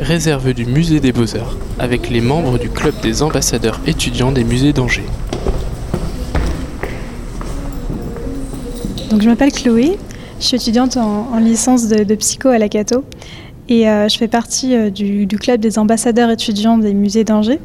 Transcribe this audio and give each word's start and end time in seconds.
réserve 0.00 0.52
du 0.52 0.66
musée 0.66 1.00
des 1.00 1.12
beaux-arts 1.12 1.56
avec 1.78 2.10
les 2.10 2.20
membres 2.20 2.58
du 2.58 2.68
club 2.68 2.94
des 3.02 3.22
ambassadeurs 3.22 3.80
étudiants 3.86 4.32
des 4.32 4.44
musées 4.44 4.72
d'Angers. 4.72 5.06
Donc 9.10 9.22
je 9.22 9.28
m'appelle 9.28 9.52
Chloé, 9.52 9.98
je 10.38 10.44
suis 10.44 10.56
étudiante 10.56 10.96
en, 10.96 11.38
licence 11.38 11.88
de, 11.88 12.14
psycho 12.14 12.48
à 12.48 12.58
la 12.58 12.68
Cato 12.68 13.04
et 13.68 13.88
euh, 13.88 14.08
je 14.08 14.16
fais 14.16 14.28
partie 14.28 14.74
euh, 14.74 14.90
du, 14.90 15.26
club 15.26 15.60
des 15.60 15.78
ambassadeurs 15.78 16.30
étudiants 16.30 16.78
des 16.78 16.94
musées 16.94 17.24
d'Angers. 17.24 17.58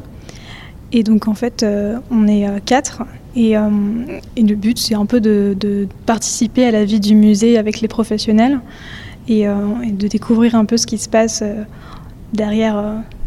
Et 0.92 1.02
donc 1.02 1.28
en 1.28 1.34
fait, 1.34 1.62
euh, 1.62 1.98
on 2.10 2.26
est 2.26 2.46
quatre 2.64 3.02
et, 3.36 3.54
le 3.54 4.54
but 4.54 4.78
c'est 4.78 4.94
un 4.94 5.06
peu 5.06 5.20
de, 5.20 5.86
participer 6.06 6.64
à 6.64 6.70
la 6.70 6.84
vie 6.84 7.00
du 7.00 7.14
musée 7.14 7.58
avec 7.58 7.80
les 7.80 7.88
professionnels 7.88 8.60
et, 9.28 9.46
de 9.46 10.08
découvrir 10.08 10.54
un 10.54 10.64
peu 10.64 10.76
ce 10.76 10.86
qui 10.86 10.98
se 10.98 11.08
passe 11.08 11.42
derrière, 12.34 12.82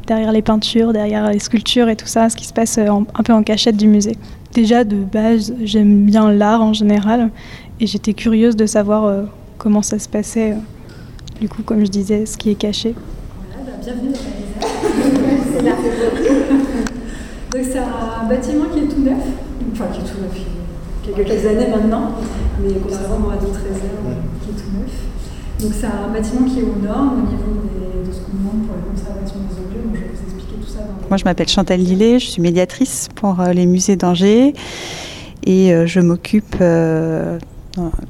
derrière 0.05 0.31
les 0.31 0.43
peintures, 0.43 0.93
derrière 0.93 1.31
les 1.31 1.39
sculptures 1.39 1.89
et 1.89 1.95
tout 1.95 2.07
ça, 2.07 2.29
ce 2.29 2.35
qui 2.35 2.45
se 2.45 2.53
passe 2.53 2.77
un 2.77 3.23
peu 3.23 3.33
en 3.33 3.41
cachette 3.41 3.77
du 3.77 3.87
musée. 3.87 4.15
Déjà 4.53 4.83
de 4.83 4.97
base, 4.97 5.53
j'aime 5.63 6.05
bien 6.05 6.31
l'art 6.31 6.61
en 6.61 6.73
général 6.73 7.31
et 7.79 7.87
j'étais 7.87 8.13
curieuse 8.13 8.55
de 8.55 8.65
savoir 8.65 9.25
comment 9.57 9.81
ça 9.81 9.99
se 9.99 10.07
passait, 10.07 10.51
euh, 10.51 11.39
du 11.41 11.49
coup, 11.49 11.63
comme 11.63 11.81
je 11.81 11.91
disais, 11.91 12.25
ce 12.25 12.37
qui 12.37 12.49
est 12.49 12.55
caché. 12.55 12.95
Voilà, 12.95 13.71
bah, 13.71 13.83
bienvenue 13.83 14.13
dans 14.13 14.19
la. 15.63 15.71
Donc 17.51 17.63
c'est 17.63 17.79
un 17.79 18.27
bâtiment 18.29 18.65
qui 18.73 18.79
est 18.79 18.87
tout 18.87 19.01
neuf, 19.01 19.23
enfin 19.71 19.85
qui 19.91 20.01
est 20.01 20.03
tout 20.03 20.21
neuf, 20.21 20.37
il 21.03 21.09
y 21.09 21.13
a 21.13 21.17
quelques 21.23 21.45
années 21.45 21.67
maintenant, 21.69 22.11
mais 22.61 22.73
contrairement 22.83 23.29
à 23.29 23.37
d'autres 23.37 23.61
réserves, 23.63 24.15
qui 24.43 24.49
est 24.49 24.53
tout 24.53 24.71
neuf. 24.77 24.93
Donc 25.61 25.71
c'est 25.73 25.87
un 25.87 26.11
bâtiment 26.13 26.47
qui 26.47 26.59
est 26.59 26.63
aux 26.63 26.85
normes 26.85 27.23
au 27.23 27.29
niveau 27.31 27.53
de 27.63 27.96
ce 28.17 28.31
qu'on 28.31 28.37
demande 28.37 28.67
pour 28.67 28.75
la 28.75 28.81
conservation 28.81 29.35
des 29.39 29.55
objets. 29.63 29.83
Donc 29.83 29.95
je 29.95 30.01
vais 30.01 30.07
vous 30.07 30.35
expliquer 30.35 30.61
tout 30.61 30.67
ça. 30.67 30.79
Dans 30.79 31.07
Moi 31.09 31.17
je 31.17 31.23
m'appelle 31.23 31.47
Chantal 31.47 31.79
Lillet, 31.79 32.19
je 32.19 32.25
suis 32.25 32.41
médiatrice 32.41 33.09
pour 33.15 33.39
euh, 33.39 33.53
les 33.53 33.65
musées 33.65 33.95
d'Angers 33.95 34.53
et 35.45 35.73
euh, 35.73 35.85
je 35.87 35.99
m'occupe 35.99 36.57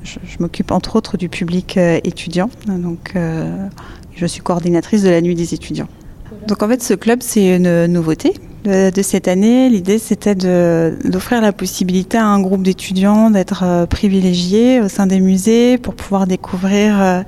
je, 0.03 0.37
m'occupe 0.39 0.71
entre 0.71 0.95
autres 0.95 1.17
du 1.17 1.29
public 1.29 1.77
euh, 1.77 1.99
étudiant, 2.03 2.49
donc 2.67 3.13
euh, 3.15 3.67
je 4.15 4.25
suis 4.25 4.41
coordinatrice 4.41 5.03
de 5.03 5.09
la 5.09 5.21
nuit 5.21 5.35
des 5.35 5.53
étudiants. 5.53 5.87
Donc 6.47 6.63
en 6.63 6.67
fait, 6.67 6.83
ce 6.83 6.93
club, 6.93 7.19
c'est 7.21 7.55
une 7.55 7.87
nouveauté 7.87 8.33
de, 8.65 9.01
cette 9.01 9.27
année. 9.27 9.69
L'idée, 9.69 9.97
c'était 9.97 10.35
d'offrir 10.35 11.41
la 11.41 11.53
possibilité 11.53 12.17
à 12.17 12.25
un 12.25 12.39
groupe 12.41 12.63
d'étudiants 12.63 13.29
d'être 13.29 13.63
euh, 13.63 13.85
privilégiés 13.85 14.81
au 14.81 14.89
sein 14.89 15.07
des 15.07 15.19
musées 15.19 15.77
pour 15.77 15.95
pouvoir 15.95 16.27
découvrir 16.27 17.23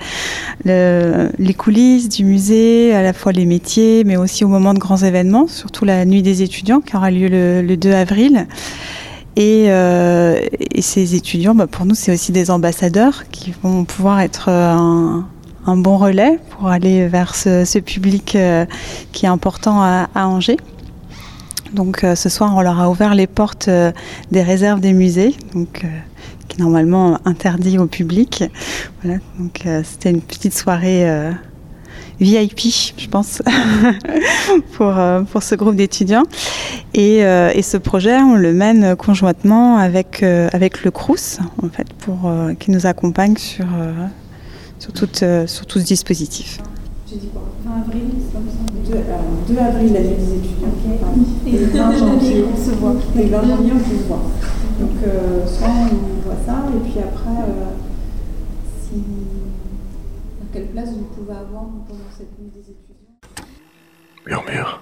les 0.66 1.54
coulisses 1.58 2.10
du 2.10 2.26
musée, 2.26 2.94
à 2.94 3.02
la 3.02 3.14
fois 3.14 3.32
les 3.32 3.46
métiers, 3.46 4.04
mais 4.04 4.18
aussi 4.18 4.44
au 4.44 4.48
moment 4.48 4.74
de 4.74 4.80
grands 4.80 4.98
événements, 4.98 5.48
surtout 5.48 5.86
la 5.86 6.06
nuit 6.06 6.22
des 6.22 6.42
étudiants 6.42 6.82
qui 6.82 6.96
aura 6.96 7.12
lieu 7.12 7.28
le 7.30 7.76
2 7.78 7.92
avril. 7.92 8.48
Euh, 9.40 10.40
et, 10.60 10.82
ces 10.82 11.16
étudiants, 11.16 11.56
bah, 11.56 11.68
pour 11.68 11.86
nous, 11.86 11.96
c'est 11.96 12.14
aussi 12.14 12.32
des 12.32 12.52
ambassadeurs 12.52 13.30
qui 13.32 13.54
vont 13.64 13.86
pouvoir 13.86 14.20
être 14.20 14.50
euh, 14.50 15.22
un, 15.66 15.78
bon 15.78 15.98
relais 15.98 16.40
pour 16.50 16.68
aller 16.68 17.08
vers 17.08 17.36
ce, 17.36 17.80
public 17.80 18.36
euh, 18.36 18.66
qui 19.12 19.26
est 19.26 19.30
important 19.30 19.82
à, 19.82 20.08
Angers. 20.16 20.58
Donc 21.74 22.04
ce 22.16 22.30
soir, 22.30 22.56
on 22.56 22.62
leur 22.62 22.80
a 22.80 22.90
ouvert 22.90 23.14
les 23.14 23.28
portes 23.28 23.70
des 24.32 24.42
réserves 24.42 24.80
des 24.80 24.92
musées, 24.92 25.36
normalement 26.60 27.20
interdit 27.26 27.78
au 27.78 27.88
public. 27.88 28.44
Voilà, 29.02 29.20
donc 29.40 29.66
c'était 29.84 30.12
une 30.12 30.22
petite 30.22 30.54
soirée 30.54 31.34
VIP, 32.20 32.60
je 32.98 33.08
pense, 33.08 33.42
pour, 34.74 34.98
euh, 34.98 35.22
pour 35.22 35.42
ce 35.42 35.56
groupe 35.56 35.76
d'étudiants. 35.76 36.24
Et, 36.94 37.24
euh, 37.24 37.52
et, 37.54 37.62
ce 37.62 37.78
projet, 37.78 38.18
on 38.18 38.36
le 38.36 38.54
mène 38.54 38.96
conjointement 38.96 39.78
avec, 39.78 40.22
euh, 40.22 40.50
avec 40.52 40.84
le 40.84 40.92
CRUS, 40.92 41.40
en 41.64 41.70
fait, 41.70 41.88
pour, 41.94 42.32
qui 42.60 42.72
nous 42.72 42.86
accompagne 42.86 43.38
sur, 43.38 43.68
sur, 44.80 44.92
tout, 44.92 45.08
sur 45.46 45.66
tout 45.66 45.80
ce 45.80 45.86
dispositif. 45.86 46.60
J'ai 47.10 47.16
dit 47.16 47.28
quoi? 47.28 47.44
20 47.66 47.82
avril, 47.88 48.04
c'est 48.20 48.34
comme 48.34 48.48
ça 48.50 49.54
2, 49.54 49.58
avril, 49.58 49.94
la 49.94 50.00
vie 50.02 50.08
des 50.10 50.36
étudiants. 50.36 50.68
Et 51.48 51.52
le 51.52 51.66
20 51.66 51.98
janvier, 51.98 52.46
on 52.54 52.58
se 52.58 52.72
voit. 52.72 52.96
Et 53.18 53.24
le 53.24 53.30
20 53.30 53.48
janvier, 53.48 53.72
on 53.74 53.80
se 53.80 54.08
voit. 54.08 54.22
Donc, 54.80 54.98
soit 55.46 55.68
on 55.68 56.22
voit 56.22 56.38
ça, 56.46 56.64
et 56.76 56.90
puis 56.90 57.00
après, 57.00 57.44
si 58.82 59.04
quelle 60.54 60.68
place 60.68 60.90
vous 60.94 61.04
pouvez 61.16 61.34
avoir 61.34 61.64
pendant 61.88 62.10
cette 62.18 62.40
nuit 62.40 62.50
des 62.56 62.62
étudiants? 62.62 63.18
Murmure, 64.26 64.82